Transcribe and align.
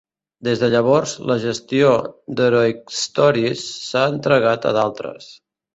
Des 0.45 0.61
de 0.61 0.69
llavors, 0.75 1.13
la 1.33 1.37
gestió 1.43 1.91
d'"HeroicStories" 2.41 3.69
s'ha 3.91 4.07
entregat 4.17 4.69
a 4.73 4.79
d'altres. 4.81 5.35